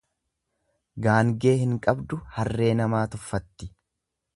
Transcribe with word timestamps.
Gaangee 1.07 1.53
hin 1.65 1.77
qabdu 1.85 2.21
harree 2.39 2.75
namaa 2.83 3.07
tuffatti. 3.15 3.75